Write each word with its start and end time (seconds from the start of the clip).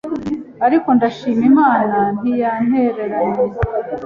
ariko 0.65 0.87
ndashima 0.97 1.43
Imana 1.51 1.97
ntiyantereranye 2.19 3.43